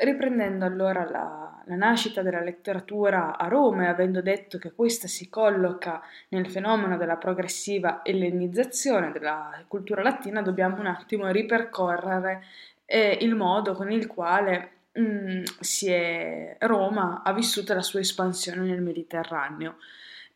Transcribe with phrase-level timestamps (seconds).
[0.00, 5.28] Riprendendo allora la, la, nascita della letteratura a Roma e avendo detto che questa si
[5.28, 12.44] colloca nel fenomeno della progressiva ellenizzazione della cultura latina, dobbiamo un attimo ripercorrere
[12.84, 15.42] eh, il modo con il quale mh, mm,
[15.88, 19.78] è, Roma ha vissuto la sua espansione nel Mediterraneo.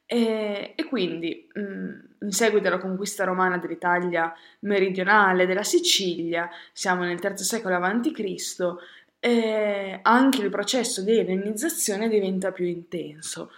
[0.06, 1.90] E, e quindi, mh, mm,
[2.22, 8.76] in seguito alla conquista romana dell'Italia meridionale, della Sicilia, siamo nel III secolo a.C.,
[9.24, 13.52] eh, anche il processo di ellenizzazione diventa più intenso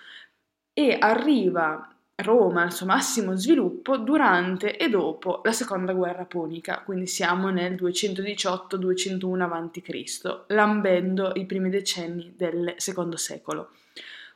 [0.75, 7.07] e arriva Roma al suo massimo sviluppo durante e dopo la seconda guerra punica, quindi
[7.07, 13.71] siamo nel 218-201 a.C., lambendo i primi decenni del secondo secolo,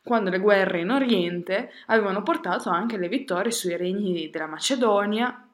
[0.03, 5.48] quando le guerre in Oriente avevano portato anche le vittorie sui regni della Macedonia,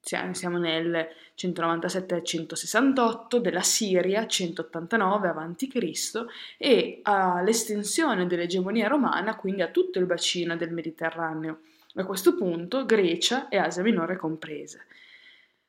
[0.00, 6.24] siamo nel 197-168, della Siria 189 a.C.
[6.58, 11.60] e all'estensione dell'egemonia romana quindi a tutto il bacino del Mediterraneo,
[11.94, 14.86] a questo punto Grecia e Asia Minore comprese.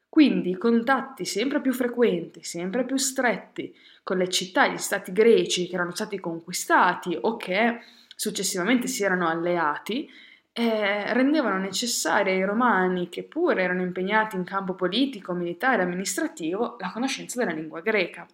[0.08, 5.68] Quindi contatti sempre più frequenti, sempre più stretti con le città e gli stati greci
[5.68, 7.80] che erano stati conquistati o che
[8.14, 10.10] successivamente si erano alleati,
[10.54, 16.76] eh, rendevano necessaria ai romani, che pure erano impegnati in campo politico, militare e amministrativo,
[16.80, 18.26] la conoscenza della lingua greca.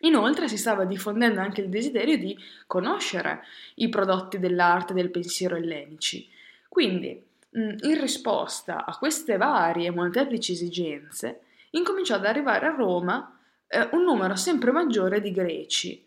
[0.00, 2.36] Inoltre si stava diffondendo anche il desiderio di
[2.66, 3.42] conoscere
[3.76, 6.28] i prodotti dell'arte e del pensiero ellenici.
[6.68, 13.88] Quindi, in risposta a queste varie e molteplici esigenze, incominciò ad arrivare a Roma eh,
[13.92, 16.04] un numero sempre maggiore di greci,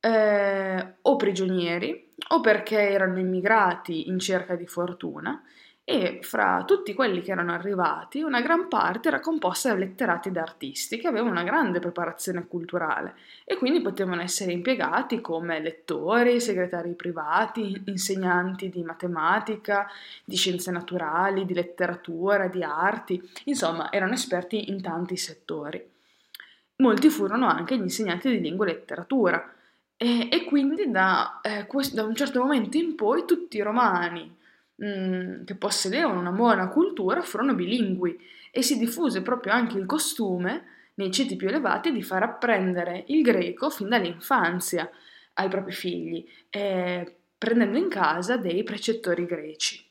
[0.00, 5.42] eh, o prigionieri o perché erano immigrati in cerca di fortuna
[5.90, 10.36] e fra tutti quelli che erano arrivati una gran parte era composta da letterati ed
[10.36, 16.94] artisti che avevano una grande preparazione culturale e quindi potevano essere impiegati come lettori, segretari
[16.94, 19.88] privati, insegnanti di matematica,
[20.24, 25.84] di scienze naturali, di letteratura, di arti, insomma erano esperti in tanti settori.
[26.76, 29.54] Molti furono anche gli insegnanti di lingua e letteratura,
[30.02, 34.34] e, e quindi da, eh, questo, da, un certo momento in poi tutti i romani
[34.82, 38.18] mm, che possedevano una buona cultura furono bilingui
[38.50, 43.20] e si diffuse proprio anche il costume nei ceti più elevati di far apprendere il
[43.20, 44.90] greco fin dall'infanzia
[45.34, 49.86] ai propri figli, eh, prendendo in casa dei precettori greci.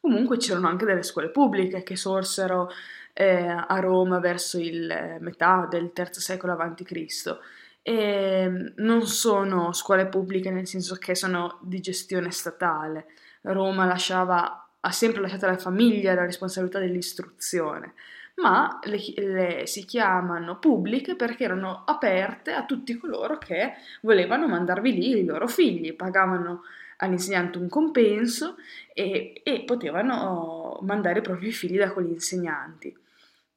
[0.00, 2.70] Comunque c'erano anche delle scuole pubbliche che sorsero
[3.12, 7.38] eh, a Roma verso il metà del III secolo a.C
[7.82, 13.06] e ehm, non sono scuole pubbliche nel senso che sono di gestione statale.
[13.42, 17.94] Roma lasciava, ha sempre lasciato alla famiglia la responsabilità dell'istruzione,
[18.36, 24.92] ma le, le, si chiamano pubbliche perché erano aperte a tutti coloro che volevano mandarvi
[24.92, 26.62] lì i loro figli, pagavano
[26.98, 28.56] all'insegnante un compenso
[28.92, 32.94] e, e potevano mandare i propri figli da quegli insegnanti.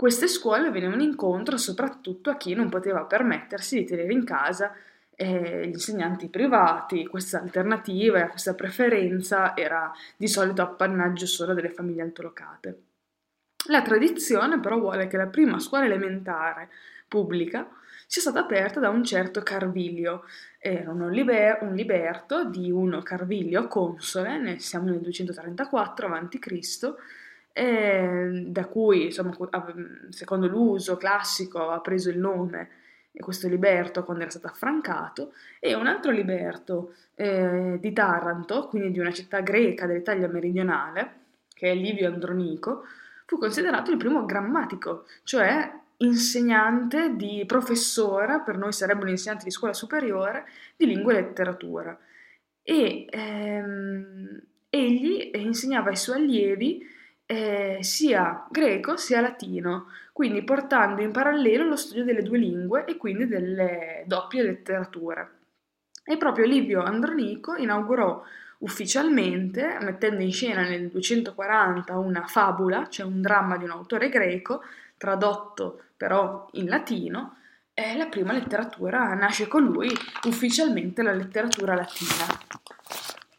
[0.03, 4.75] Queste scuole venivano incontro soprattutto a chi non poteva permettersi di tenere in casa
[5.15, 12.01] eh, gli insegnanti privati, questa alternativa, questa preferenza era di solito appannaggio solo delle famiglie
[12.01, 12.81] altolocate.
[13.69, 16.67] La tradizione però vuole che la prima scuola elementare
[17.07, 17.65] pubblica
[18.05, 20.25] sia stata aperta da un certo Carvilio,
[20.59, 26.93] era un, liber- un liberto di uno Carvilio console, ne siamo nel 234 a.C.,
[27.53, 29.35] eh, da cui, insomma,
[30.09, 32.69] secondo l'uso classico, ha preso il nome
[33.19, 38.99] questo Liberto quando era stato affrancato, e un altro Liberto eh, di Taranto, quindi di
[38.99, 41.21] una città greca dell'Italia meridionale,
[41.53, 42.85] che è Livio Andronico,
[43.25, 49.51] fu considerato il primo grammatico, cioè insegnante di professora, per noi sarebbe un insegnante di
[49.51, 51.97] scuola superiore, di lingua e letteratura.
[52.63, 56.85] E ehm, egli insegnava ai suoi allievi
[57.33, 62.95] eh, sia greco sia latino, quindi portando in parallelo lo studio delle due lingue e
[62.95, 65.31] quindi delle doppie letterature.
[66.03, 68.23] E proprio Livio Andronico inaugurò
[68.59, 74.61] ufficialmente, mettendo in scena nel 240 una fabula, cioè un dramma di un autore greco,
[74.97, 77.37] tradotto però in latino,
[77.73, 79.89] è la prima letteratura, nasce con lui
[80.25, 82.25] ufficialmente la letteratura latina.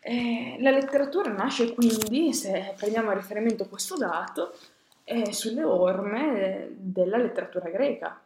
[0.07, 4.55] Eh, la letteratura nasce quindi, se prendiamo a riferimento questo dato,
[5.03, 8.21] eh, sulle orme della letteratura greca.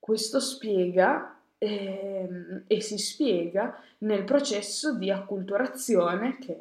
[0.00, 2.28] Questo spiega eh,
[2.66, 6.58] e si spiega nel processo di acculturazione che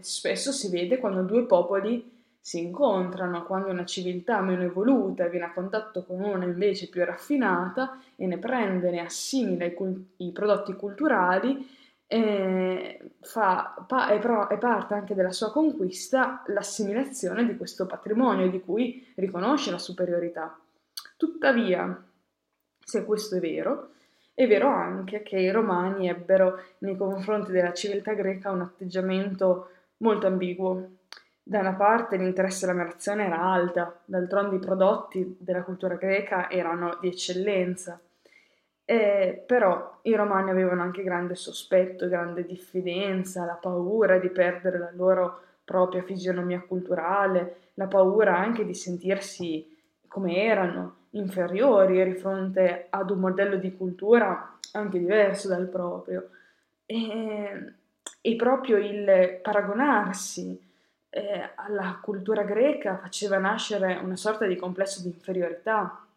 [0.00, 5.52] spesso si vede quando due popoli si incontrano, quando una civiltà meno evoluta viene a
[5.52, 10.72] contatto con una invece più raffinata e ne prende, ne assimila i, cult- i prodotti
[10.72, 11.76] culturali,
[12.10, 18.48] eh, fa, pa- è, pro- è parte anche della sua conquista l'assimilazione di questo patrimonio
[18.50, 20.58] di cui riconosce la superiorità.
[21.16, 22.02] Tuttavia,
[22.78, 23.90] se questo è vero,
[24.32, 30.26] è vero anche che i romani ebbero nei confronti della civiltà greca un atteggiamento molto
[30.26, 30.90] ambiguo.
[31.42, 36.96] Da una parte l'interesse della nazione era alta, d'altronde i prodotti della cultura greca erano
[37.00, 38.00] di eccellenza,
[38.90, 44.90] eh, però i romani avevano anche grande sospetto, grande diffidenza, la paura di perdere la
[44.94, 49.76] loro propria fisionomia culturale, la paura anche di sentirsi
[50.08, 56.30] come erano, inferiori di fronte ad un modello di cultura anche diverso dal proprio.
[56.86, 57.74] E,
[58.22, 60.58] e proprio il paragonarsi
[61.10, 66.07] eh, alla cultura greca faceva nascere una sorta di complesso di inferiorità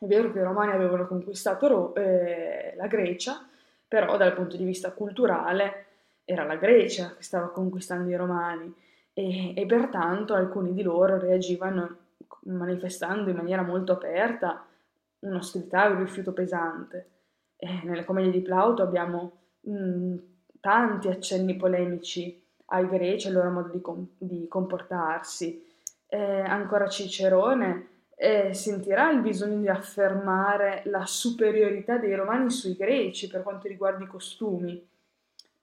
[0.00, 3.46] è vero che i romani avevano conquistato eh, la Grecia,
[3.86, 5.84] però dal punto di vista culturale
[6.24, 8.72] era la Grecia che stava conquistando i romani
[9.12, 11.96] e, e pertanto alcuni di loro reagivano
[12.44, 14.64] manifestando in maniera molto aperta
[15.18, 17.10] un'ostilità e un rifiuto pesante.
[17.56, 20.14] E nelle commedie di Plauto abbiamo mh,
[20.60, 25.62] tanti accenni polemici ai greci, al loro modo di, com- di comportarsi.
[26.06, 27.89] Eh, ancora Cicerone
[28.22, 34.04] eh, sentirà il bisogno di affermare la superiorità dei romani sui greci per quanto riguarda
[34.04, 34.86] i costumi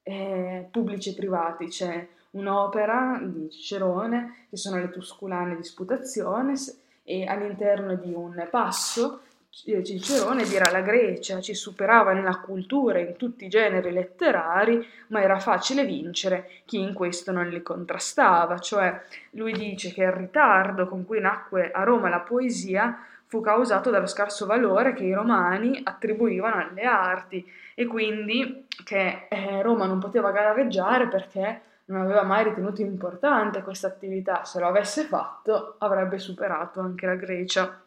[0.02, 1.68] eh, pubblici e privati.
[1.68, 9.22] C'è un'opera di Cicerone che sono le Tusculane Disputationes e all'interno di un passo
[9.60, 15.40] Cicerone dirà la Grecia ci superava nella cultura in tutti i generi letterari, ma era
[15.40, 19.02] facile vincere chi in questo non li contrastava, cioè
[19.32, 24.06] lui dice che il ritardo con cui nacque a Roma la poesia fu causato dallo
[24.06, 27.44] scarso valore che i romani attribuivano alle arti
[27.74, 33.88] e quindi che eh, Roma non poteva gareggiare perché non aveva mai ritenuto importante questa
[33.88, 37.82] attività, se lo avesse fatto avrebbe superato anche la Grecia.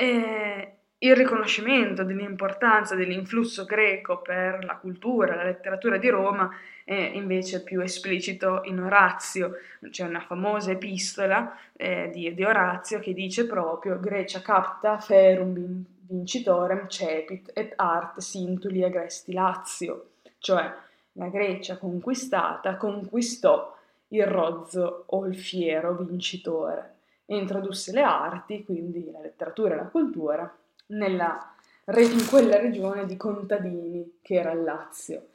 [0.00, 6.48] E il riconoscimento dell'importanza dell'influsso greco per la cultura, la letteratura di Roma
[6.84, 9.56] è invece più esplicito in Orazio.
[9.90, 16.86] C'è una famosa epistola eh, di, di, Orazio che dice proprio Grecia capta ferum vincitorem
[16.86, 20.72] cepit et art sintuli agresti Lazio, cioè
[21.14, 23.76] la Grecia conquistata conquistò
[24.10, 26.97] il rozzo o il fiero vincitore
[27.36, 31.54] introdusse le arti, quindi la letteratura e la cultura, nella,
[31.86, 35.26] in quella regione di contadini che era il Lazio.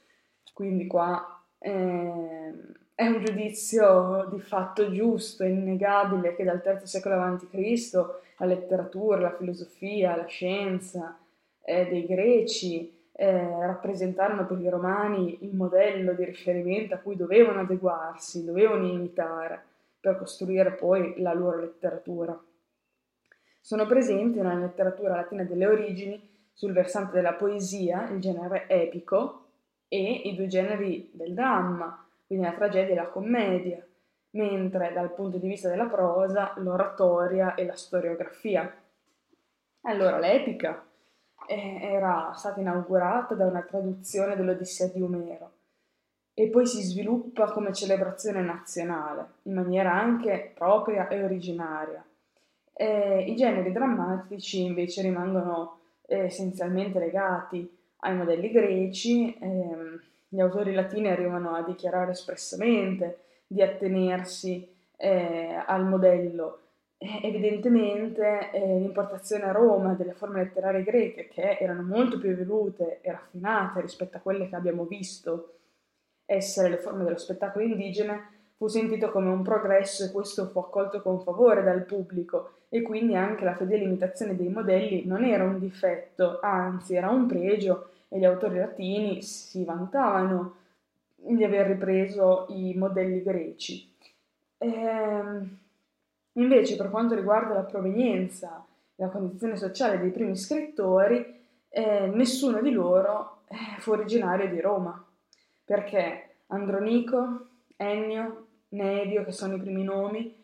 [0.53, 2.53] Quindi qua eh,
[2.95, 7.91] è un giudizio di fatto giusto, innegabile, che dal III secolo a.C.
[8.37, 11.17] la letteratura, la filosofia, la scienza
[11.63, 17.61] eh, dei greci eh, rappresentarono per i romani il modello di riferimento a cui dovevano
[17.61, 19.63] adeguarsi, dovevano imitare
[20.03, 22.37] per costruire poi la loro letteratura.
[23.61, 29.45] Sono presenti nella letteratura latina delle origini, sul versante della poesia, il genere epico
[29.87, 33.81] e i due generi del dramma, quindi la tragedia e la commedia,
[34.31, 38.75] mentre dal punto di vista della prosa, l'oratoria e la storiografia.
[39.83, 40.85] Allora, l'epica
[41.47, 45.51] eh, era stata inaugurata da una traduzione dell'Odissea di Omero,
[46.35, 52.03] e poi si sviluppa come celebrazione nazionale, in maniera anche propria e originaria.
[52.73, 60.73] E I generi drammatici invece rimangono eh, essenzialmente legati ai modelli greci, ehm, gli autori
[60.73, 66.59] latini arrivano a dichiarare espressamente di attenersi eh, al modello.
[67.21, 73.11] evidentemente eh, l'importazione a Roma delle forme letterarie greche, che erano molto più evolute e
[73.11, 75.55] raffinate rispetto a quelle che abbiamo visto
[76.25, 81.01] essere le forme dello spettacolo indigene fu sentito come un progresso e questo fu accolto
[81.01, 85.59] con favore dal pubblico e quindi anche la fedele imitazione dei modelli non era un
[85.59, 90.55] difetto, anzi era un pregio e gli autori latini si vantavano
[91.15, 93.91] di aver ripreso i modelli greci.
[94.59, 95.57] Ehm,
[96.33, 98.65] invece per quanto riguarda la provenienza
[98.95, 104.61] e la condizione sociale dei primi scrittori, eh, nessuno di loro eh, fu originario di
[104.61, 105.03] Roma
[105.65, 110.35] perché Andronico, Ennio, Nedio, che sono i primi nomi,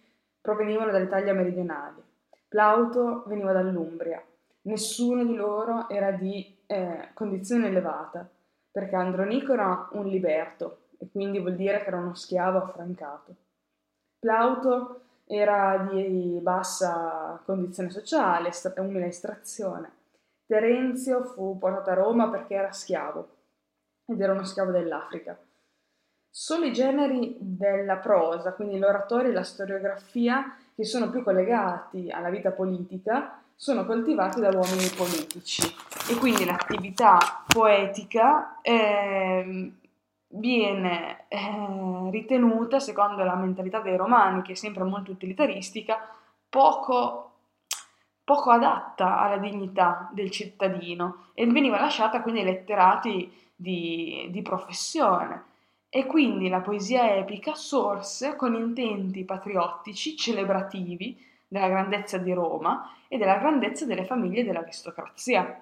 [0.42, 2.02] provenivano dall'Italia meridionale.
[2.48, 4.24] Plauto veniva dall'Umbria.
[4.64, 8.28] Nessuno di loro era di eh, condizione elevata,
[8.72, 13.36] perché Andronico era un liberto, e quindi vuol dire che era uno schiavo affrancato.
[14.20, 19.92] Plauto era di bassa condizione sociale, umile estrazione.
[20.46, 23.38] Terenzio fu portato a Roma perché era schiavo
[24.10, 25.38] ed era uno schiavo dell'Africa.
[26.32, 32.30] Solo i generi della prosa, quindi l'oratorio e la storiografia, che sono più collegati alla
[32.30, 35.62] vita politica, sono coltivati da uomini politici
[36.10, 39.74] e quindi l'attività poetica eh,
[40.30, 46.08] viene eh, ritenuta, secondo la mentalità dei romani, che è sempre molto utilitaristica,
[46.48, 47.32] poco,
[48.24, 55.44] poco adatta alla dignità del cittadino e veniva lasciata quindi ai letterati di, di professione.
[55.90, 63.18] E quindi la poesia epica sorse con intenti patriottici, celebrativi della grandezza di Roma e
[63.18, 65.62] della grandezza delle famiglie dell'aristocrazia.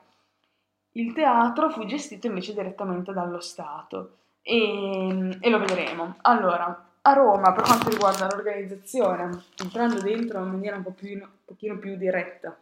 [0.92, 6.18] Il teatro fu gestito invece direttamente dallo Stato e, e lo vedremo.
[6.22, 11.28] Allora, a Roma, per quanto riguarda l'organizzazione, entrando dentro in maniera un, po più, un
[11.46, 12.56] pochino più diretta,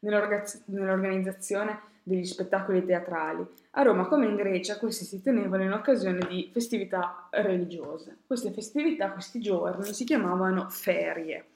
[0.00, 3.46] nell'organizzazione degli spettacoli teatrali.
[3.72, 8.16] A Roma, come in Grecia, questi si tenevano in occasione di festività religiose.
[8.26, 11.50] Queste festività, questi giorni, si chiamavano ferie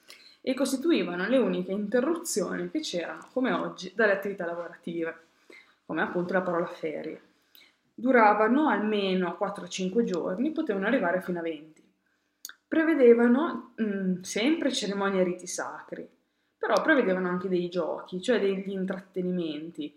[0.45, 5.15] e costituivano le uniche interruzioni che c'erano, come oggi, dalle attività lavorative,
[5.85, 7.21] come appunto la parola ferie.
[7.93, 11.81] Duravano almeno 4-5 giorni, potevano arrivare fino a 20.
[12.67, 16.07] Prevedevano mh, mm, sempre cerimonie e riti sacri,
[16.57, 19.93] però prevedevano anche dei giochi, cioè degli intrattenimenti,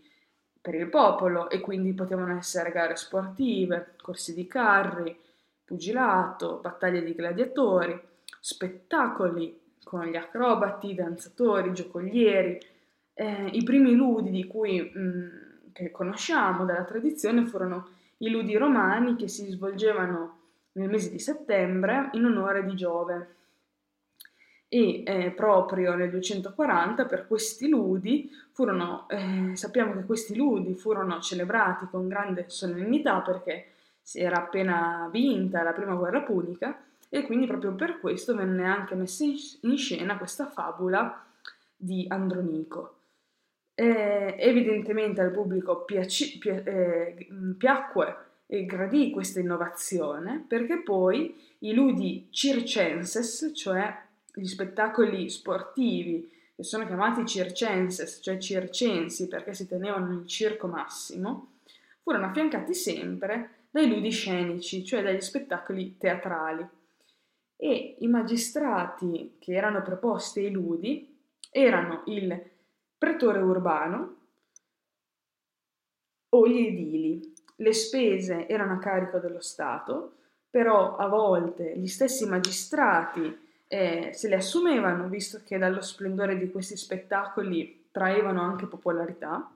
[0.67, 5.17] per il popolo e quindi potevano essere gare sportive, corsi di carri,
[5.65, 7.97] pugilato, battaglie di gladiatori,
[8.41, 12.59] spettacoli con gli acrobati, danzatori, giocolieri.
[13.15, 15.29] Eh, I primi ludi di cui, mh, mm,
[15.73, 20.39] che conosciamo dalla tradizione furono i ludi romani che si svolgevano
[20.73, 23.35] nel mese di settembre in onore di Giove,
[24.77, 31.19] e eh, proprio nel 240 per questi ludi furono, eh, sappiamo che questi ludi furono
[31.19, 33.69] celebrati con grande solennità perché
[34.03, 36.79] si era appena vinta la prima guerra punica
[37.09, 41.25] e quindi proprio per questo venne anche messa in scena questa fabula
[41.75, 42.97] di Andronico.
[43.75, 48.17] Eh, evidentemente al pubblico piaci, pi, eh, piacque
[48.47, 54.05] e gradì questa innovazione perché poi i ludi circenses, cioè
[54.41, 61.55] gli spettacoli sportivi, che sono chiamati circenses, cioè circensi perché si tenevano nel circo massimo,
[62.03, 66.67] furono affiancati sempre dai ludi scenici, cioè dagli spettacoli teatrali.
[67.57, 71.15] E i magistrati che erano preposti ai ludi
[71.51, 72.39] erano il
[72.99, 74.17] pretore urbano
[76.31, 77.35] o gli edili.
[77.57, 80.17] Le spese erano a carico dello Stato,
[80.51, 86.51] però a volte gli stessi magistrati eh, se le assumevano, visto che dallo splendore di
[86.51, 89.51] questi spettacoli traevano anche popolarità.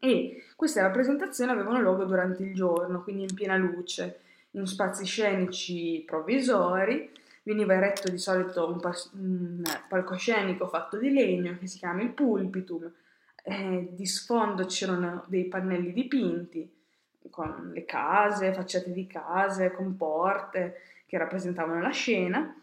[0.00, 4.20] E queste rappresentazioni avevano luogo durante il giorno, quindi in piena luce,
[4.52, 7.10] in spazi scenici provvisori.
[7.42, 12.10] Veniva eretto di solito un, pas- un palcoscenico fatto di legno che si chiama il
[12.10, 12.92] pulpitum.
[13.42, 16.70] Eh, di sfondo c'erano dei pannelli dipinti
[17.30, 22.54] con le case, facciate di case, con porte che rappresentavano la scena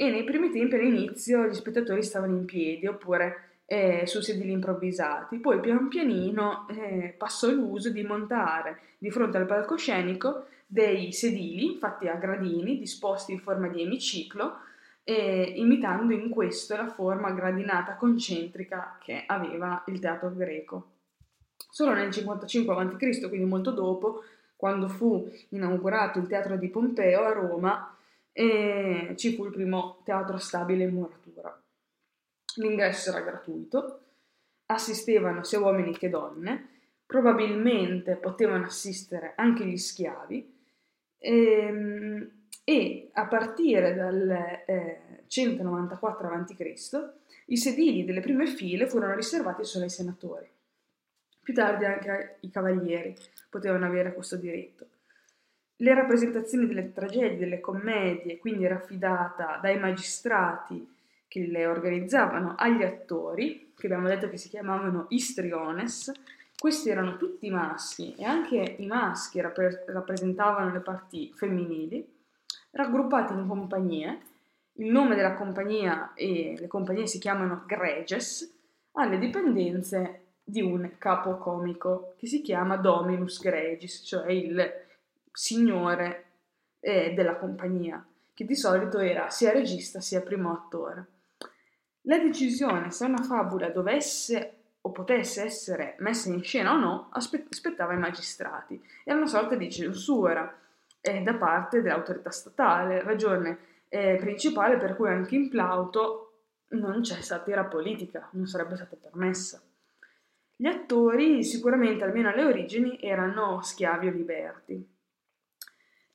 [0.00, 5.38] e nei primi tempi all'inizio gli spettatori stavano in piedi oppure eh, su sedili improvvisati,
[5.38, 12.06] poi pian pianino eh, passò l'uso di montare di fronte al palcoscenico dei sedili fatti
[12.06, 14.58] a gradini disposti in forma di emiciclo,
[15.02, 20.90] eh, imitando in questo la forma gradinata concentrica che aveva il teatro greco.
[21.70, 24.22] Solo nel 55 a.C., quindi molto dopo,
[24.54, 27.96] quando fu inaugurato il teatro di Pompeo a Roma,
[28.38, 31.60] e ci fu il primo teatro stabile in muratura.
[32.58, 34.02] L'ingresso era gratuito,
[34.66, 36.68] assistevano sia uomini che donne,
[37.04, 40.54] probabilmente potevano assistere anche gli schiavi
[41.18, 42.30] e, ehm,
[42.62, 44.30] e a partire dal
[44.66, 47.12] eh, 194 a.C.
[47.46, 50.48] i sedili delle prime file furono riservati solo ai senatori.
[51.42, 53.16] Più tardi anche i cavalieri
[53.50, 54.86] potevano avere questo diritto.
[55.80, 60.96] Le rappresentazioni delle tragedie, delle commedie, quindi era affidata dai magistrati
[61.28, 66.10] che le organizzavano agli attori, che abbiamo detto che si chiamavano istriones.
[66.58, 72.04] Questi erano tutti maschi e anche i maschi rappre- rappresentavano le parti femminili,
[72.72, 74.18] raggruppati in compagnie.
[74.72, 78.52] Il nome della compagnia e le compagnie si chiamano greges,
[78.94, 84.86] alle dipendenze di un capo comico che si chiama Dominus Gregis, cioè il
[85.38, 86.24] signore
[86.80, 88.04] eh, della compagnia,
[88.34, 91.06] che di solito era sia regista sia primo attore.
[92.02, 97.92] La decisione se una fabula dovesse o potesse essere messa in scena o no aspettava
[97.92, 98.82] i magistrati.
[99.04, 100.58] Era una sorta di censura
[101.00, 106.32] eh, da parte dell'autorità statale, ragione eh, principale per cui anche in Plauto
[106.70, 109.62] non c'è satira politica, non sarebbe stata permessa.
[110.56, 114.96] Gli attori, sicuramente almeno alle origini, erano schiavi o liberti.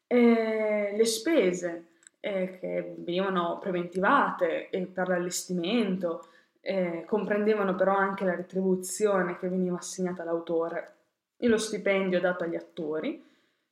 [0.07, 1.86] E le spese
[2.19, 6.27] eh, che venivano preventivate per l'allestimento
[6.62, 10.95] eh, comprendevano però anche la retribuzione che veniva assegnata all'autore
[11.38, 13.22] e lo stipendio dato agli attori.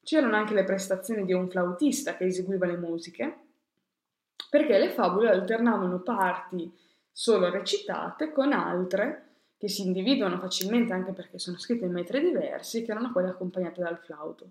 [0.04, 3.38] C'erano anche le prestazioni di un flautista che eseguiva le musiche
[4.50, 6.70] perché le favole alternavano parti
[7.10, 12.84] solo recitate con altre che si individuano facilmente anche perché sono scritte in metri diversi,
[12.84, 14.50] che erano quelle accompagnate dal flauto.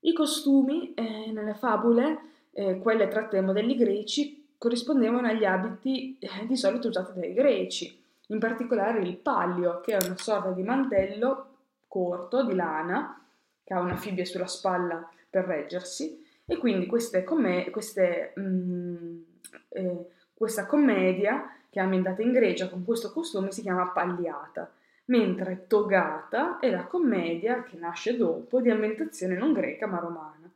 [0.00, 2.18] I costumi eh, nelle fabule,
[2.52, 8.00] eh, quelle tratte dai modelli greci, corrispondevano agli abiti eh, di solito usati dai greci,
[8.28, 11.46] in particolare il pallio, che è una sorta di mantello
[11.88, 13.20] corto di lana,
[13.64, 19.20] che ha una fibbia sulla spalla per reggersi, e quindi queste, com- queste, mm,
[19.68, 24.70] eh, questa commedia che è ambientata in Grecia con questo costume si chiama pagliata,
[25.08, 30.50] mentre togata è la commedia che nasce dopo di ambientazione non greca ma romana.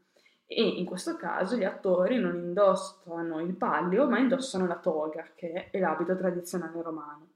[0.47, 5.71] E in questo caso gli attori non indossano il pallio ma indossano la toga, che
[5.71, 7.29] è l'abito tradizionale romano.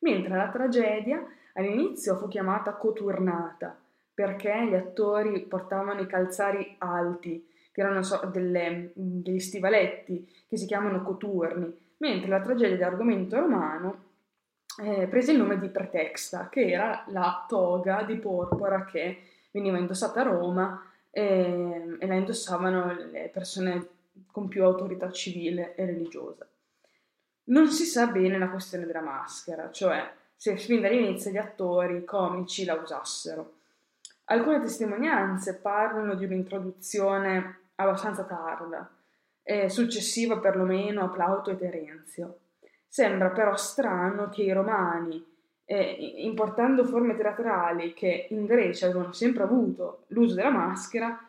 [0.00, 1.22] Mentre la tragedia
[1.54, 3.78] all'inizio fu chiamata coturnata,
[4.14, 10.64] perché gli attori portavano i calzari alti, che erano so, delle, degli stivaletti che si
[10.64, 14.04] chiamano coturni, mentre la tragedia di argomento romano
[14.82, 20.20] eh, prese il nome di pretexta, che era la toga di porpora che veniva indossata
[20.20, 23.88] a Roma eh, e la indossavano le persone
[24.30, 26.46] con più autorità civile e religiosa.
[27.44, 32.64] Non si sa bene la questione della maschera, cioè se fin dall'inizio gli attori comici
[32.64, 33.54] la usassero.
[34.24, 38.90] Alcune testimonianze parlano di un'introduzione abbastanza tarda,
[39.42, 42.38] eh, successiva perlomeno a Plauto e Terenzio.
[42.88, 45.22] Sembra però strano che i romani,
[45.64, 51.20] eh, importando forme teatrali che in Grecia avevano sempre avuto l'uso della maschera,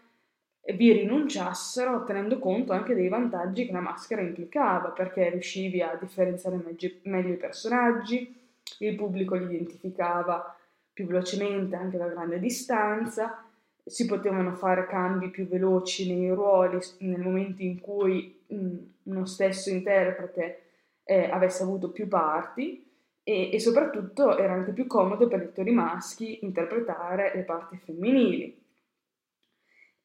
[0.74, 6.62] vi rinunciassero tenendo conto anche dei vantaggi che la maschera implicava, perché riuscivi a differenziare
[7.04, 8.36] meglio i personaggi,
[8.80, 10.56] il pubblico li identificava
[10.92, 13.42] più velocemente anche da grande distanza
[13.88, 19.70] si potevano fare cambi più veloci nei ruoli nel momento in cui mh, uno stesso
[19.70, 20.62] interprete
[21.08, 22.86] eh, avesse avuto più parti
[23.24, 28.66] e, e, soprattutto era anche più comodo per gli attori maschi interpretare le parti femminili.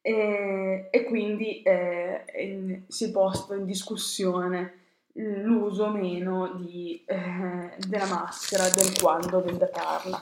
[0.01, 4.79] E, e quindi eh, si è posto in discussione
[5.13, 10.21] l'uso o meno di, eh, della maschera del quando vendicarla.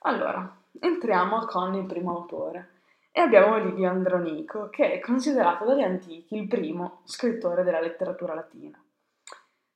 [0.00, 2.70] Allora, entriamo con il primo autore.
[3.12, 8.81] E abbiamo Livio Andronico, che è considerato dagli antichi il primo scrittore della letteratura latina.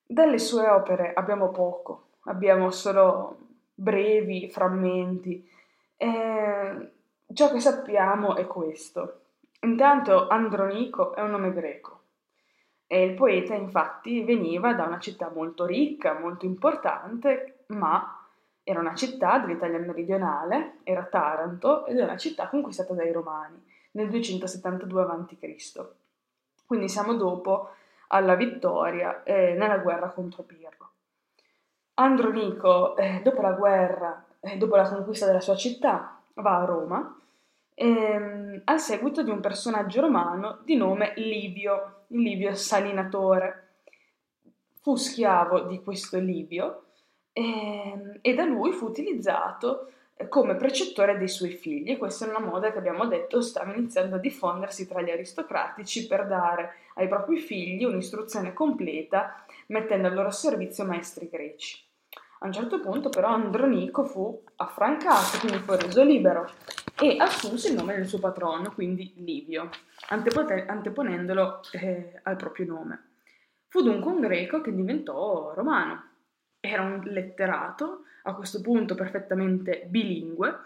[0.07, 3.39] Delle sue opere abbiamo poco, abbiamo solo
[3.75, 5.51] brevi frammenti.
[5.97, 6.91] E
[7.33, 9.21] ciò che sappiamo è questo.
[9.61, 12.01] Intanto Andronico è un nome greco
[12.87, 18.25] e il poeta infatti veniva da una città molto ricca, molto importante, ma
[18.63, 23.61] era una città dell'Italia meridionale, era Taranto ed era una città conquistata dai Romani
[23.93, 25.87] nel 272 a.C.
[26.65, 27.71] Quindi siamo dopo
[28.09, 30.91] alla vittoria eh, nella guerra contro Pirro.
[31.95, 37.21] Andronico, eh, dopo la guerra, eh, dopo la conquista della sua città, va a Roma
[37.77, 43.63] ehm, al seguito di un personaggio romano di nome Livio, Livio Salinatore.
[44.81, 46.85] Fu schiavo di questo Livio
[47.33, 49.91] ehm, e da lui fu utilizzato
[50.29, 51.99] come precettore dei suoi figli.
[51.99, 56.27] Questa è una moda che abbiamo detto stava iniziando a diffondersi tra gli aristocratici per
[56.27, 61.85] dare ai propri figli un'istruzione completa mettendo al loro servizio maestri greci.
[62.41, 66.51] A un certo punto però Andronico fu affrancato, quindi fu reso libero
[67.01, 69.71] e assunse il nome del suo patrono, quindi Livio,
[70.09, 73.09] anteponendolo eh, al proprio nome.
[73.69, 76.11] Fu dunque un greco che diventò romano
[76.61, 80.59] era un letterato, a questo punto perfettamente bilingue,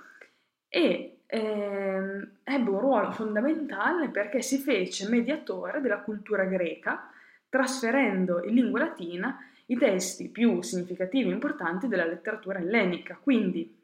[0.68, 7.11] e ehm, ebbe un ruolo fondamentale perché si fece mediatore della cultura greca,
[7.49, 13.18] trasferendo in lingua latina i testi più significativi e importanti della letteratura ellenica.
[13.20, 13.79] Quindi,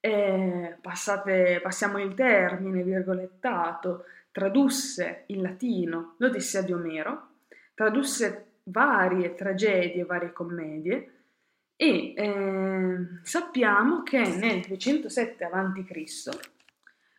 [0.00, 7.28] eh, passate, passiamo il termine virgolettato, tradusse in latino l'Odissea di Omero,
[7.74, 11.21] tradusse varie tragedie, varie commedie
[11.82, 16.28] e eh, sappiamo che nel 207 a.C.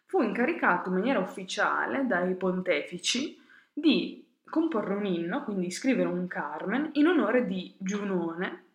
[0.06, 3.38] fu incaricato in maniera ufficiale dai pontefici
[3.74, 8.68] di comporre un inno, quindi scrivere un Carmen, in onore di Giunone,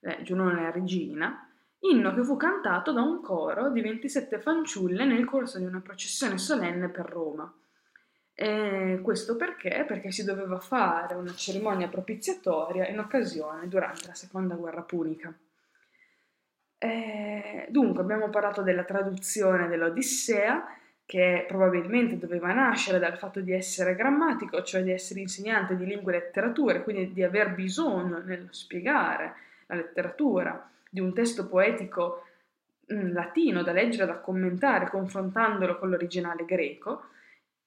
[0.00, 1.46] eh, Giunone regina,
[1.80, 6.38] inno che fu cantato da un coro di 27 fanciulle nel corso di una processione
[6.38, 7.54] solenne per Roma.
[8.40, 9.84] E questo perché?
[9.84, 15.34] Perché si doveva fare una cerimonia propiziatoria in occasione durante la seconda guerra punica.
[16.78, 20.68] E dunque abbiamo parlato della traduzione dell'Odissea
[21.04, 26.14] che probabilmente doveva nascere dal fatto di essere grammatico, cioè di essere insegnante di lingue
[26.14, 29.34] e letterature, quindi di aver bisogno nello spiegare
[29.66, 32.22] la letteratura di un testo poetico
[32.92, 37.06] mm, latino da leggere, da commentare, confrontandolo con l'originale greco,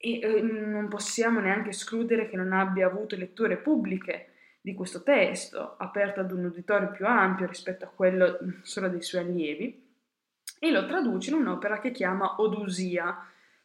[0.04, 5.76] e eh, non possiamo neanche escludere che non abbia avuto letture pubbliche di questo testo,
[5.78, 9.90] aperto ad un uditorio più ampio rispetto a quello mm, solo dei suoi allievi,
[10.58, 13.16] e lo traduce in un'opera che chiama Odusia,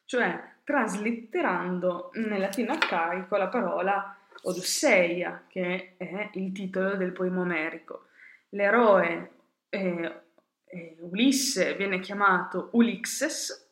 [0.05, 8.09] cioè traslitterando nel latino arcaico la parola Odusseia, che è il titolo del poema omerico.
[8.49, 9.31] L'eroe
[9.69, 10.21] eh,
[10.65, 13.66] eh, Ulisse viene chiamato Ulixes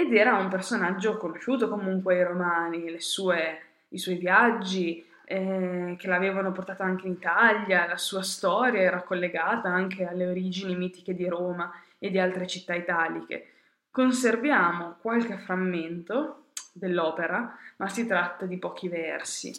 [0.00, 6.52] ed era un personaggio conosciuto comunque ai romani, sue, i suoi viaggi eh, che l'avevano
[6.52, 11.70] portato anche in Italia, la sua storia era collegata anche alle origini mitiche di Roma
[11.98, 13.48] e di altre città italiche.
[13.90, 19.52] Conserviamo qualche frammento dell'opera, ma si tratta di pochi versi.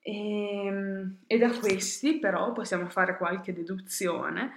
[0.00, 4.52] E, ehm, e da questi però possiamo fare qualche deduzione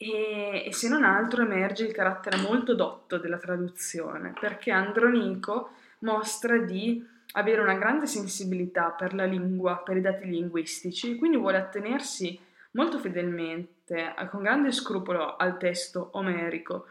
[0.00, 6.56] e, e, se non altro emerge il carattere molto dotto della traduzione, perché Andronico mostra
[6.58, 12.38] di avere una grande sensibilità per la lingua, per i dati linguistici, quindi vuole attenersi
[12.72, 16.86] molto fedelmente, con grande scrupolo al testo omerico.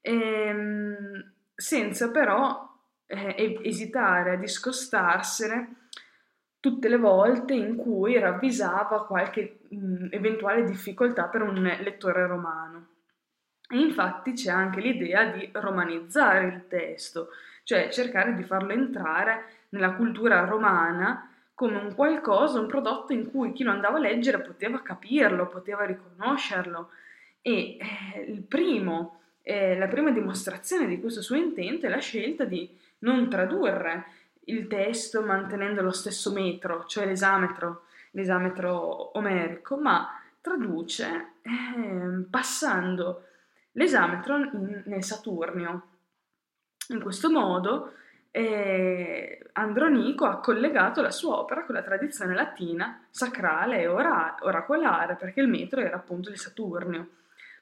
[0.00, 2.70] Ehm, senza però
[3.06, 5.88] eh, esitare a discostarsene
[6.60, 12.86] tutte le volte in cui ravvisava qualche mh, eventuale difficoltà per un lettore romano.
[13.68, 17.28] E infatti c'è anche l'idea di romanizzare il testo,
[17.64, 23.52] cioè cercare di farlo entrare nella cultura romana come un qualcosa, un prodotto in cui
[23.52, 26.90] chi lo andava a leggere poteva capirlo, poteva riconoscerlo.
[27.40, 32.68] E eh, primo eh, la prima dimostrazione di questo suo intento è la scelta di
[33.00, 34.06] non tradurre
[34.44, 43.26] il testo mantenendo lo stesso metro, cioè l'esametro, l'esametro omerico, ma traduce eh, passando
[43.72, 45.82] l'esametro in, nel Saturnio.
[46.88, 47.92] In questo modo
[48.30, 55.16] eh, Andronico ha collegato la sua opera con la tradizione latina sacrale e ora- oracolare,
[55.16, 57.08] perché il metro era appunto il Saturnio.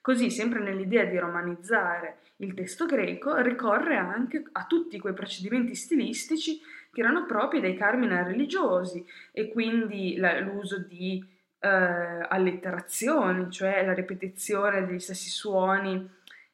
[0.01, 6.59] Così, sempre nell'idea di romanizzare il testo greco, ricorre anche a tutti quei procedimenti stilistici
[6.91, 11.25] che erano propri dei carmina religiosi e quindi la, l'uso di
[11.59, 16.09] eh, allitterazioni, cioè la ripetizione degli stessi suoni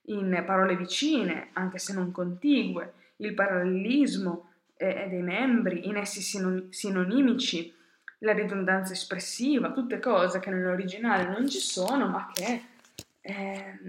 [0.10, 6.68] in parole vicine, anche se non contigue, il parallelismo eh, dei membri in essi sinon-
[6.70, 7.74] sinonimici,
[8.20, 12.64] la ridondanza espressiva, tutte cose che nell'originale non ci sono, ma che
[13.22, 13.80] eh,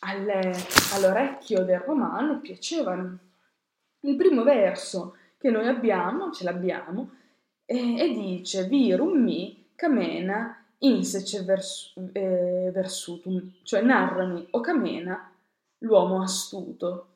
[0.00, 0.54] alle,
[0.94, 3.18] all'orecchio del romano piacevano.
[4.00, 7.10] Il primo verso che noi abbiamo, ce l'abbiamo,
[7.64, 15.32] e, e dice virum mi camena insece vers, eh, versutum, cioè narrami o camena
[15.78, 17.06] l'uomo astuto,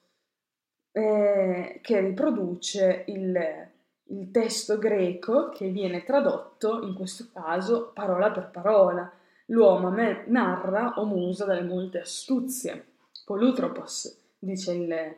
[0.93, 3.69] eh, che riproduce il,
[4.05, 9.13] il testo greco che viene tradotto, in questo caso, parola per parola
[9.47, 12.87] L'uomo a me narra o musa dalle molte astuzie.
[13.25, 15.17] Polutropos, dice il,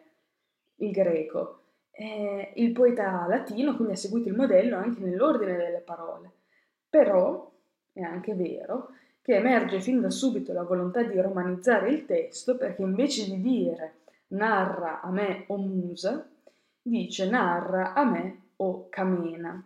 [0.77, 1.61] il greco.
[1.96, 6.30] Eh, il poeta latino quindi ha seguito il modello anche nell'ordine delle parole.
[6.88, 7.52] Però
[7.92, 8.90] è anche vero
[9.22, 13.94] che emerge fin da subito la volontà di romanizzare il testo perché invece di dire
[14.28, 16.28] narra a me o musa,
[16.83, 19.64] dice narra a me o camena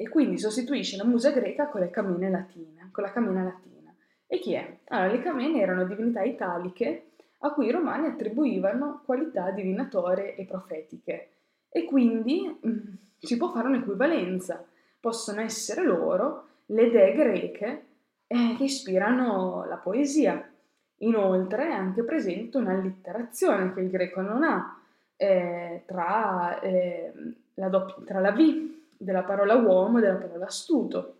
[0.00, 3.92] e quindi sostituisce la musa greca con camene latine, con la camena latina.
[4.28, 4.78] E chi è?
[4.88, 7.07] Allora, le camene erano divinità italiche
[7.38, 11.28] a cui i romani attribuivano qualità divinatorie e profetiche
[11.68, 12.78] e quindi mm,
[13.18, 14.64] si può fare un'equivalenza.
[15.00, 17.86] Possono essere loro le dee greche
[18.26, 20.50] eh, che ispirano la poesia.
[20.98, 24.80] Inoltre è anche presente un'allitterazione che il greco non ha,
[25.16, 27.12] eh, tra, eh,
[27.54, 31.14] la dopp- tra la V della parola uomo e della parola astuto.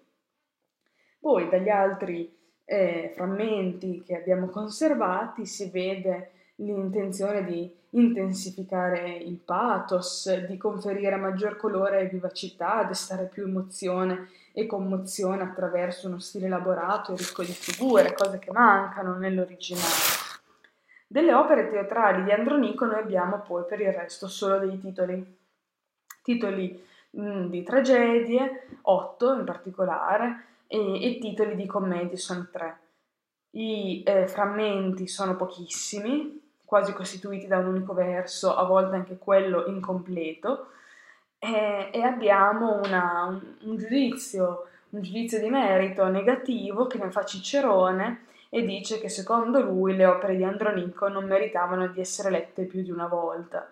[1.21, 2.38] Poi dagli altri
[2.71, 11.57] eh, frammenti che abbiamo conservati si vede l'intenzione di intensificare il pathos, di conferire maggior
[11.57, 17.53] colore e vivacità, destare più emozione e commozione attraverso uno stile elaborato e ricco di
[17.53, 19.87] figure, cose che mancano nell'originale.
[21.07, 25.39] Delle opere teatrali di Andronico noi abbiamo poi per il resto solo dei titoli,
[26.23, 32.79] titoli mh, mm, di tragedie, otto in particolare, e, e titoli di commedie sono tre.
[33.51, 39.65] I eh, frammenti sono pochissimi, quasi costituiti da un unico verso, a volte anche quello
[39.67, 40.69] incompleto,
[41.39, 47.25] e, e abbiamo una, un, un, giudizio, un giudizio di merito negativo che ne fa
[47.25, 52.65] Cicerone e dice che secondo lui le opere di Andronico non meritavano di essere lette
[52.65, 53.71] più di una volta.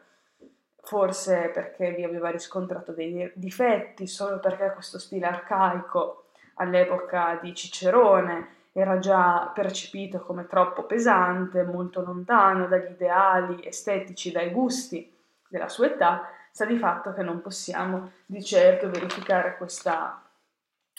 [0.83, 6.26] Forse perché vi aveva riscontrato dei difetti, solo perché questo stile arcaico
[6.57, 14.51] all'epoca di Cicerone era già percepito come troppo pesante, molto lontano dagli ideali estetici, dai
[14.51, 15.11] gusti
[15.49, 20.23] della sua età, sta di fatto che non possiamo di certo verificare questa,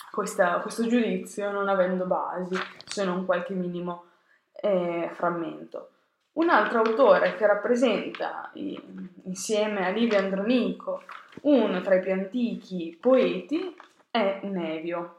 [0.10, 4.06] questa, questo giudizio non avendo basi, se non qualche minimo
[4.54, 5.90] eh, frammento.
[6.34, 8.52] Un altro autore che rappresenta
[9.24, 11.04] insieme a Livio Andronico
[11.42, 13.76] uno tra i più antichi poeti
[14.10, 15.17] è Nevio.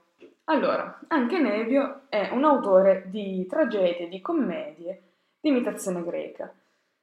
[0.50, 5.02] Allora, anche Nevio è un autore di tragedie, di commedie,
[5.38, 6.50] di imitazione greca.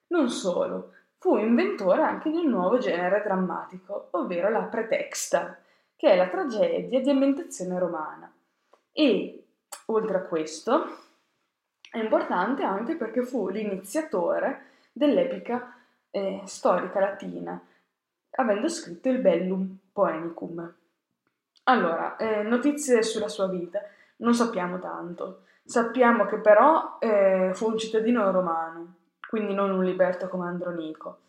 [0.08, 5.60] Non solo, fu inventore anche di un nuovo genere drammatico, ovvero la pretexta,
[5.96, 8.34] che è la tragedia di ambientazione romana.
[8.92, 9.46] E,
[9.86, 10.98] oltre a questo,
[11.92, 15.72] è importante anche perché fu l'iniziatore dell'epica
[16.10, 17.62] eh, storica latina,
[18.38, 20.74] avendo scritto il Bellum Poenicum.
[21.68, 23.82] Allora, eh, notizie sulla sua vita.
[24.18, 25.42] Non sappiamo tanto.
[25.64, 28.98] Sappiamo che però eh, fu un cittadino romano,
[29.28, 31.20] quindi non un liberto come Andronico.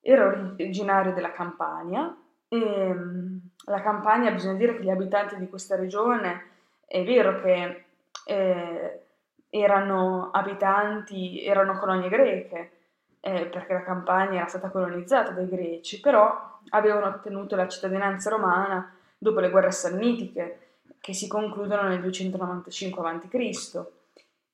[0.00, 2.12] Era originario della Campania
[2.48, 6.46] e mm, la Campania, bisogna dire che gli abitanti di questa regione,
[6.84, 7.84] è vero che
[8.26, 9.02] eh,
[9.50, 12.72] erano abitanti, erano colonie greche,
[13.20, 18.94] eh, perché la Campania era stata colonizzata dai greci, però avevano ottenuto la cittadinanza romana
[19.20, 23.84] dopo le guerre sannitiche che si concludono nel 295 a.C.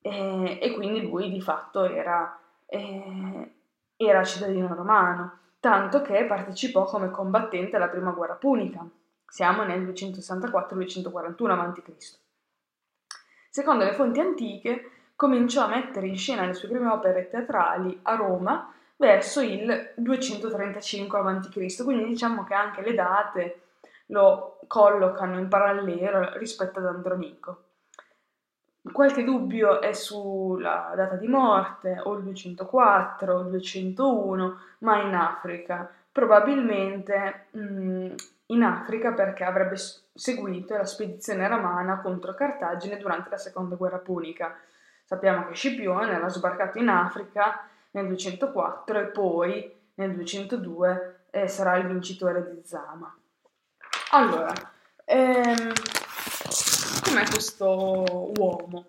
[0.01, 3.53] E, e quindi lui di fatto era, eh,
[3.95, 8.85] era cittadino romano, tanto che partecipò come combattente alla prima guerra punica.
[9.25, 12.17] Siamo nel 264-241 a.C.
[13.49, 18.15] Secondo le fonti antiche, cominciò a mettere in scena le sue prime opere teatrali a
[18.15, 23.61] Roma verso il 235 a.C., quindi diciamo che anche le date
[24.07, 27.63] lo collocano in parallelo rispetto ad Andronico.
[28.91, 35.13] Qualche dubbio è sulla data di morte, o il 204 o il 201, ma in
[35.13, 35.89] Africa.
[36.11, 38.11] Probabilmente mh, mm,
[38.47, 39.75] in Africa perché avrebbe
[40.13, 44.55] seguito la spedizione romana contro Cartagine durante la seconda guerra punica.
[45.03, 51.77] Sappiamo che Scipione era sbarcato in Africa nel 204 e poi nel 202 eh, sarà
[51.77, 53.15] il vincitore di Zama.
[54.11, 54.53] Allora,
[55.03, 55.73] ehm,
[57.03, 58.85] com'è questo uomo?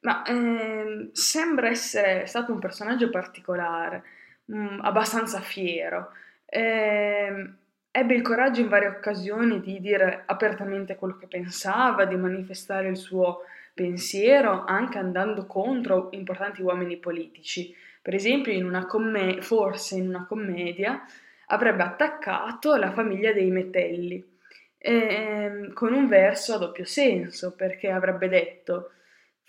[0.00, 4.02] Ma ehm, sembra essere stato un personaggio particolare,
[4.46, 6.12] mh, mm, abbastanza fiero.
[6.46, 7.56] Ehm,
[7.90, 12.96] ebbe il coraggio in varie occasioni di dire apertamente quello che pensava, di manifestare il
[12.96, 13.42] suo
[13.74, 17.74] pensiero, anche andando contro importanti uomini politici.
[18.00, 21.04] Per esempio, in comm- forse in una commedia
[21.48, 24.36] avrebbe attaccato la famiglia dei Metelli
[24.78, 28.92] eh, con un verso a doppio senso, perché avrebbe detto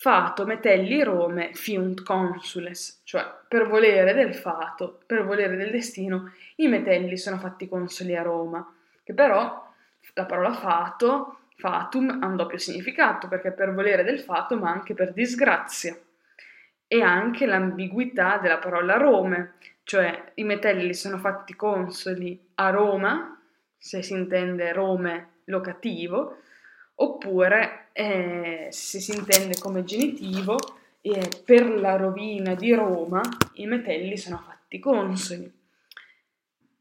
[0.02, 6.70] Fato metelli Rome fiunt consules, cioè per volere del fato, per volere del destino, i
[6.70, 8.66] metelli sono fatti consoli a Roma,
[9.04, 9.70] che però
[10.14, 14.94] la parola fato, fatum, ha un doppio significato, perché per volere del fato, ma anche
[14.94, 15.98] per disgrazia.
[16.88, 23.39] E anche l'ambiguità della parola Rome, cioè i metelli sono fatti consoli a Roma,
[23.80, 26.38] se si intende Rome locativo,
[26.96, 30.58] oppure eh, se si intende come genitivo,
[31.02, 33.22] eh, per la rovina di Roma
[33.54, 35.52] i metelli sono fatti consoli.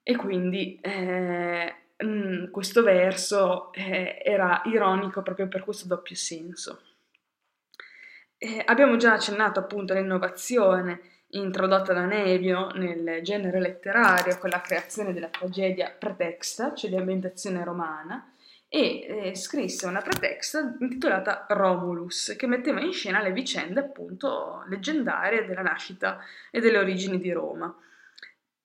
[0.02, 6.82] E quindi eh, mh, questo verso eh, era ironico proprio per questo doppio senso.
[8.38, 15.12] Eh, abbiamo già accennato appunto all'innovazione introdotta da Nevio nel genere letterario con la creazione
[15.12, 18.32] della tragedia pretexta, cioè di ambientazione romana,
[18.68, 25.46] e eh, scrisse una pretexta intitolata Romulus, che metteva in scena le vicende appunto leggendarie
[25.46, 27.74] della nascita e delle origini di Roma.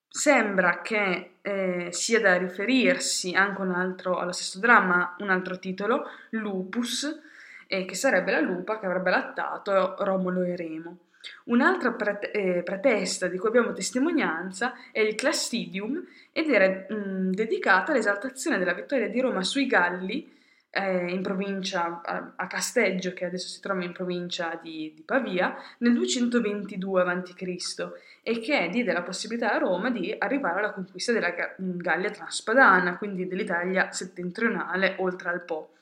[0.08, 7.22] Sembra che eh, sia da riferirsi anche altro, allo stesso dramma, un altro titolo, Lupus,
[7.66, 10.98] eh, che sarebbe la lupa che avrebbe lattato Romolo e Remo.
[11.46, 18.58] Un'altra eh, pretesta di cui abbiamo testimonianza è il Clastidium ed era mh, dedicata all'esaltazione
[18.58, 20.32] della vittoria di Roma sui Galli
[20.76, 25.56] eh, in provincia a, a, Casteggio, che adesso si trova in provincia di, di Pavia,
[25.80, 27.90] nel 222 a.C.
[28.24, 33.28] e che diede la possibilità a Roma di arrivare alla conquista della Gallia Transpadana, quindi
[33.28, 35.74] dell'Italia settentrionale oltre al Po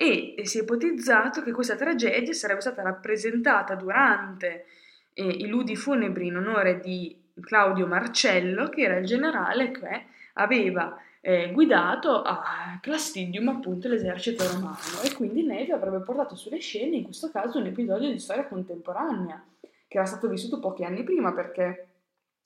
[0.00, 4.64] e si è ipotizzato che questa tragedia sarebbe stata rappresentata durante
[5.12, 10.98] eh, i ludi funebri in onore di Claudio Marcello, che era il generale che aveva
[11.20, 15.02] eh, guidato a Clastidium appunto l'esercito romano.
[15.04, 19.44] E quindi Nevi avrebbe portato sulle scene in questo caso un episodio di storia contemporanea
[19.60, 21.88] che era stato vissuto pochi anni prima perché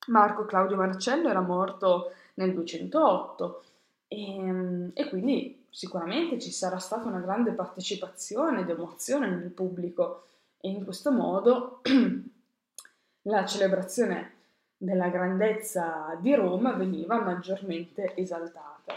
[0.09, 3.63] Marco Claudio Marcello era morto nel 208
[4.09, 10.29] e, ehm, e quindi sicuramente ci sarà stata una grande partecipazione ed emozione nel pubblico
[10.61, 11.81] e in questo modo
[13.23, 14.35] la celebrazione
[14.77, 18.95] della grandezza di Roma veniva maggiormente esaltata.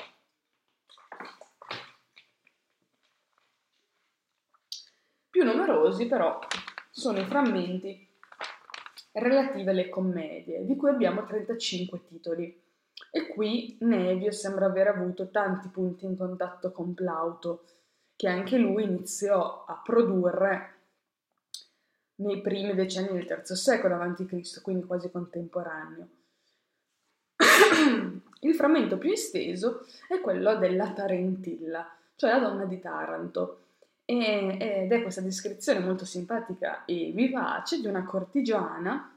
[5.32, 6.38] Più numerosi però
[6.92, 8.08] sono i frammenti
[9.14, 12.66] relativi alle commedie, di cui abbiamo 35 titoli.
[13.12, 17.66] E qui Nevio sembra aver avuto tanti punti in contatto con Plauto,
[18.16, 20.74] che anche lui iniziò a produrre
[22.16, 26.08] nei primi decenni del III secolo a.C., quindi quasi contemporaneo.
[28.42, 33.62] Il frammento più esteso è quello della Tarentilla, cioè la donna di Taranto,
[34.06, 39.14] ed è questa descrizione molto simpatica e vivace di una cortigiana,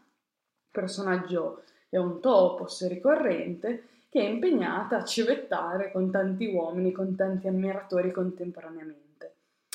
[0.71, 7.49] personaggio è un topos ricorrente che è impegnata a civettare con tanti uomini, con tanti
[7.49, 9.35] ammiratori contemporaneamente.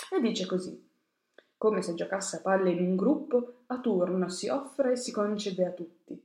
[0.09, 0.81] E dice così:
[1.57, 5.65] come se giocasse a palle in un gruppo, a turno si offre e si concede
[5.65, 6.21] a tutti.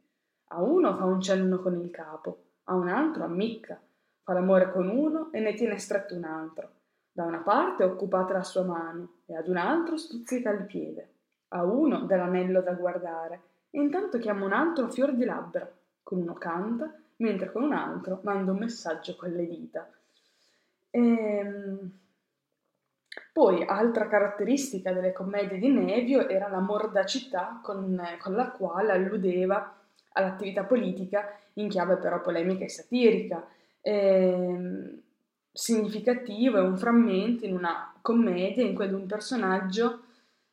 [0.53, 3.81] A uno fa un cenno con il capo, a un altro ammicca,
[4.23, 6.71] fa l'amore con uno e ne tiene stretto un altro.
[7.11, 11.09] Da una parte occupate la sua mano e ad un altro stuzzica il piede.
[11.49, 15.69] A uno dà l'anello da guardare e intanto chiama un altro fior di labbra
[16.03, 19.89] con uno canta, mentre con un altro manda un messaggio con le dita.
[20.91, 21.99] Ehm...
[23.33, 29.77] Poi, altra caratteristica delle commedie di Nevio era la mordacità con, con la quale alludeva
[30.13, 33.47] all'attività politica in chiave però polemica e satirica.
[33.81, 35.01] Ehm...
[35.53, 40.03] significativo è un frammento in una commedia in cui un personaggio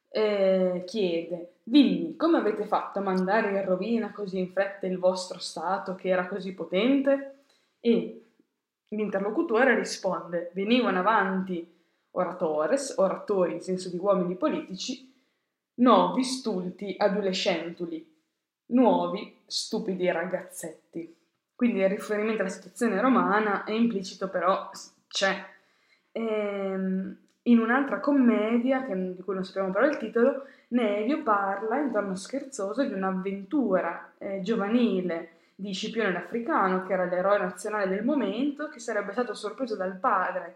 [0.09, 5.37] eh, chiede Dimmi, come avete fatto a mandare in rovina così in fretta il vostro
[5.37, 7.39] Stato che era così potente?
[7.81, 8.27] E
[8.87, 11.69] l'interlocutore risponde, venivano avanti
[12.11, 15.13] oratores, oratori in senso di uomini politici,
[15.79, 18.15] novi stulti adolescentuli,
[18.67, 21.13] nuovi stupidi ragazzetti.
[21.53, 24.69] Quindi il riferimento alla situazione romana è implicito però
[25.09, 25.45] c'è.
[26.13, 31.91] Ehm, in un'altra commedia, che, di cui non sappiamo però il titolo, Nevio parla in
[31.91, 38.67] tono scherzoso di un'avventura eh, giovanile di Scipione l'Africano, che era l'eroe nazionale del momento,
[38.69, 40.55] che sarebbe stato sorpreso dal padre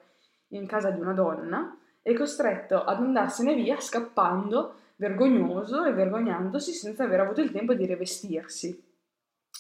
[0.50, 7.06] in casa di una donna e costretto ad andarsene via scappando, vergognoso e vergognandosi senza
[7.06, 8.90] aver avuto il tempo di rivestirsi.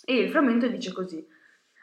[0.05, 1.25] E il frammento dice così: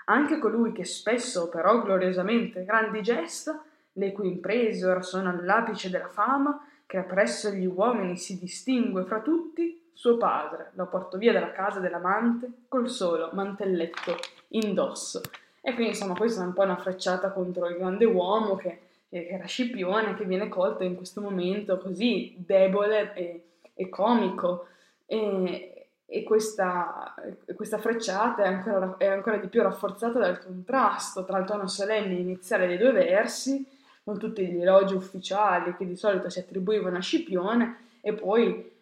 [0.06, 3.62] Anche colui che spesso operò gloriosamente grandi gesta,
[3.98, 9.20] le cui imprese ora sono all'apice della fama, che presso gli uomini si distingue fra
[9.20, 14.16] tutti, suo padre lo portò via dalla casa dell'amante col solo mantelletto
[14.48, 15.20] indosso.
[15.60, 19.26] E quindi insomma questa è un po' una frecciata contro il grande uomo che, che
[19.26, 23.42] era Scipione, che viene colto in questo momento così debole e,
[23.74, 24.68] e comico.
[25.04, 27.14] E, e questa,
[27.54, 32.14] questa, frecciata è ancora, è ancora, di più rafforzata dal contrasto tra il tono solenne
[32.14, 33.66] iniziale dei due versi
[34.08, 38.72] con tutti gli elogi ufficiali che di solito si attribuivano a Scipione e poi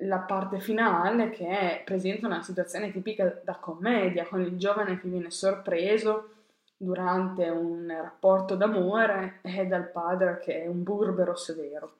[0.00, 5.30] la parte finale che presenta una situazione tipica da commedia, con il giovane che viene
[5.30, 6.32] sorpreso
[6.76, 11.92] durante un rapporto d'amore e dal padre che è un burbero severo.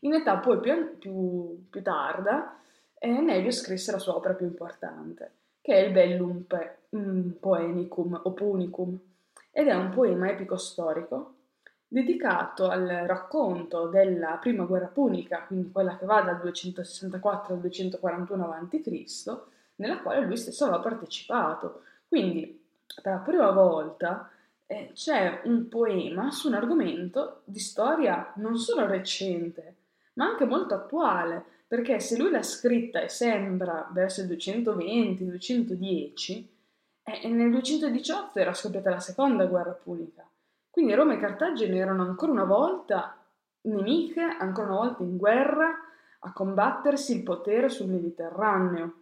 [0.00, 2.60] In età poi più, più, più tarda,
[2.98, 5.30] e Nevio scrisse la sua opera più importante,
[5.62, 6.44] che è il Bellum
[7.40, 8.98] Poenicum o Punicum,
[9.50, 11.36] ed è un poema epico-storico
[11.88, 18.52] dedicato al racconto della prima guerra punica, quindi quella che va dal 264 al 241
[18.52, 19.38] a.C.,
[19.76, 21.84] nella quale lui stesso aveva partecipato.
[22.06, 22.62] Quindi,
[23.00, 24.30] per la prima volta,
[24.66, 29.76] eh, c'è un poema su un argomento di storia non solo recente,
[30.14, 36.44] ma anche molto attuale, perché se lui l'ha scritta e sembra verso il 220-210,
[37.02, 40.28] eh, nel 218 era scoppiata la seconda guerra punica.
[40.78, 43.16] Quindi Roma e Cartagine erano ancora una volta
[43.62, 45.76] nemiche, ancora una volta in guerra
[46.20, 48.92] a combattersi il potere sul Mediterraneo.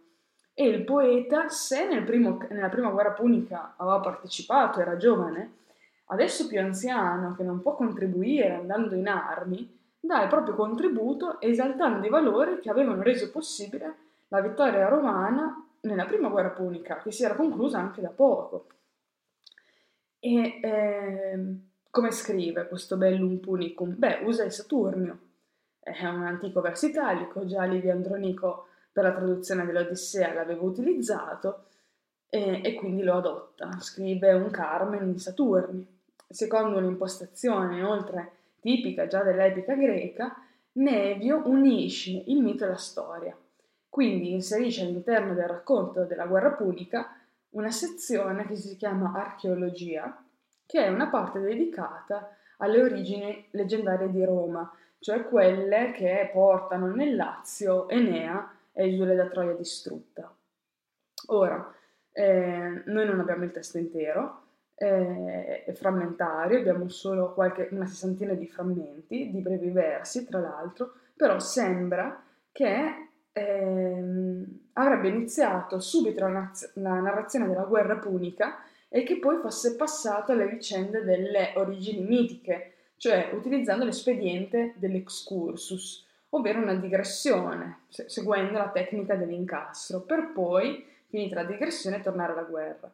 [0.55, 5.57] E il poeta, se nel primo, nella prima guerra punica aveva partecipato, era giovane,
[6.05, 12.07] adesso più anziano, che non può contribuire andando in armi, dà il proprio contributo esaltando
[12.07, 13.95] i valori che avevano reso possibile
[14.29, 18.65] la vittoria romana nella prima guerra punica, che si era conclusa anche da poco.
[20.19, 21.65] E eh,
[21.97, 23.95] come scrive questo bellum punicum?
[23.97, 25.17] Beh, usa il Saturnio,
[25.79, 31.63] è un antico verso italico, già Livio Andronico per la traduzione dell'Odissea l'aveva utilizzato
[32.29, 33.79] e, e quindi lo adotta.
[33.79, 35.83] Scrive un Carmen in Saturni.
[36.29, 40.39] Secondo un'impostazione inoltre tipica già dell'epica greca,
[40.73, 43.35] Nevio unisce il mito e la storia.
[43.89, 47.17] Quindi inserisce all'interno del racconto della guerra punica
[47.51, 50.15] una sezione che si chiama archeologia,
[50.67, 57.15] che è una parte dedicata alle origini leggendarie di Roma, cioè quelle che portano nel
[57.15, 60.31] Lazio Enea e Isole da Troia distrutta.
[61.27, 61.73] Ora,
[62.11, 64.41] eh, noi non abbiamo il testo intero,
[64.75, 70.93] è, è frammentario, abbiamo solo qualche, una sessantina di frammenti, di brevi versi tra l'altro,
[71.15, 78.57] però sembra che ehm, avrebbe iniziato subito la, naz- la narrazione della guerra punica
[78.89, 86.61] e che poi fosse passato alle vicende delle origini mitiche, cioè utilizzando l'espediente dell'excursus, ovvero
[86.61, 92.91] una digressione, se- seguendo la tecnica dell'incastro, per poi, finita la digressione, tornare alla guerra.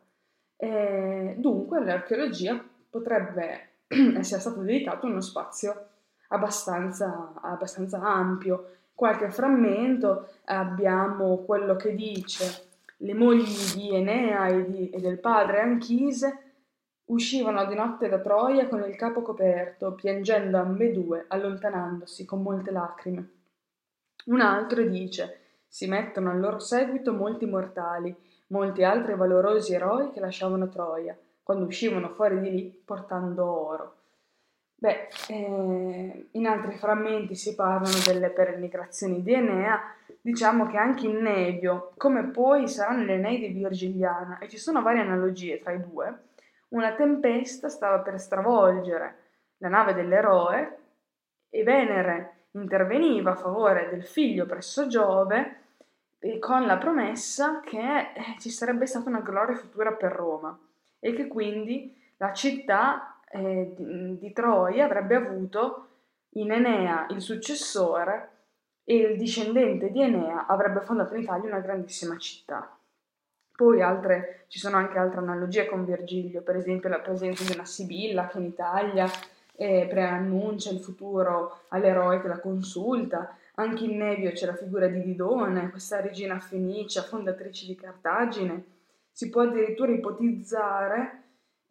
[0.55, 3.69] E dunque all'archeologia potrebbe
[4.17, 5.87] essere stato dedicato uno spazio
[6.29, 8.69] abbastanza, abbastanza ampio.
[8.93, 12.71] Qualche frammento abbiamo quello che dice
[13.03, 13.45] le mogli
[13.75, 16.51] di Enea e, di, e del padre Anchise
[17.05, 23.29] uscivano di notte da Troia con il capo coperto, piangendo ambedue, allontanandosi con molte lacrime.
[24.25, 28.15] Un altro dice si mettono al loro seguito molti mortali,
[28.47, 33.95] molti altri valorosi eroi che lasciavano Troia, quando uscivano fuori di lì portando oro.
[34.83, 39.81] Beh, eh, in altri frammenti si parlano delle peregrinazioni di Enea,
[40.19, 45.61] diciamo che anche in Nevio, come poi sarà nell'Eneide virgiliana, e ci sono varie analogie
[45.61, 46.23] tra i due,
[46.71, 49.15] una tempesta stava per stravolgere
[49.59, 50.77] la nave dell'eroe
[51.49, 55.59] e Venere interveniva a favore del figlio presso Giove
[56.39, 60.59] con la promessa che eh, ci sarebbe stata una gloria futura per Roma
[60.99, 65.87] e che quindi la città eh, di, di, Troia avrebbe avuto
[66.35, 68.29] in Enea il successore
[68.83, 72.77] e il discendente di Enea avrebbe fondato in Italia una grandissima città.
[73.55, 77.65] Poi altre, ci sono anche altre analogie con Virgilio, per esempio la presenza di una
[77.65, 79.07] Sibilla che in Italia
[79.55, 85.01] eh, preannuncia il futuro all'eroe che la consulta, anche in Nevio c'è la figura di
[85.01, 88.63] Didone, questa regina fenicia, fondatrice di Cartagine.
[89.11, 91.22] Si può addirittura ipotizzare,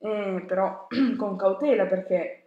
[0.03, 2.46] eh, però con cautela perché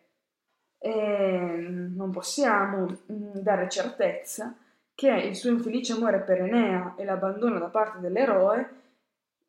[0.78, 4.56] eh, non possiamo mm, dare certezza,
[4.93, 8.70] che il suo infelice amore per Enea e l'abbandono da parte dell'eroe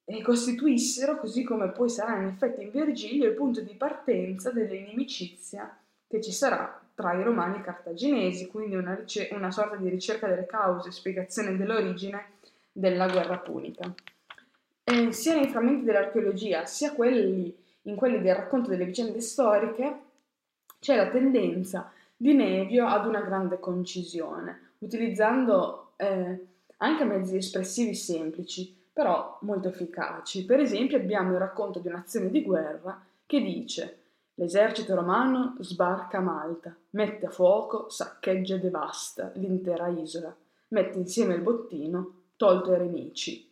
[0.04, 5.76] eh, costituissero, così come poi sarà in effetti in Virgilio, il punto di partenza dell'inimicizia
[6.06, 9.88] che ci sarà tra i romani e i cartaginesi, quindi una, ricer- una sorta di
[9.88, 12.34] ricerca delle cause, spiegazione dell'origine
[12.72, 13.92] della guerra punica.
[14.82, 17.54] E sia nei frammenti dell'archeologia, sia quelli,
[17.86, 20.00] in quelli del racconto delle vicende storiche,
[20.78, 26.46] c'è la tendenza di Nevio ad una grande concisione, utilizzando eh,
[26.78, 30.44] anche mezzi espressivi semplici, però molto efficaci.
[30.44, 33.98] Per esempio abbiamo il racconto di un'azione di guerra che dice
[34.38, 40.34] L'esercito romano sbarca a Malta, mette a fuoco, saccheggia e devasta l'intera isola,
[40.68, 43.50] mette insieme il bottino, tolto ai nemici.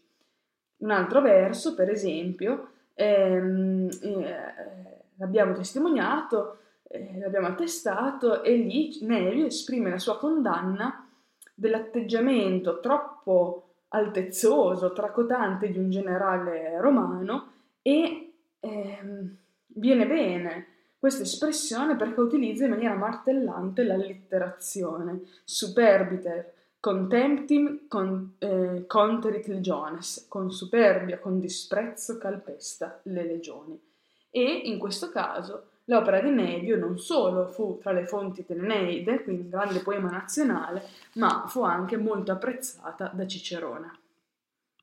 [0.78, 9.46] Un altro verso, per esempio, ehm, eh, l'abbiamo testimoniato, eh, l'abbiamo attestato e lì Nevio
[9.46, 11.08] esprime la sua condanna
[11.54, 19.36] dell'atteggiamento troppo altezzoso, tracotante di un generale romano e ehm,
[19.66, 20.66] viene bene
[20.98, 26.52] questa espressione perché utilizza in maniera martellante l'allitterazione superbiter
[26.84, 33.80] contemptim con, eh, conterit legiones, con superbia, con disprezzo calpesta le legioni.
[34.28, 39.44] E in questo caso l'opera di Nevio non solo fu tra le fonti dell'Eneide, quindi
[39.44, 40.82] un grande poema nazionale,
[41.14, 44.03] ma fu anche molto apprezzata da Cicerone.